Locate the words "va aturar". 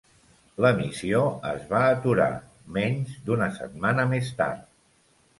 1.73-2.29